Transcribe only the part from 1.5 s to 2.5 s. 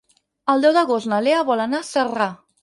vol anar a Celrà.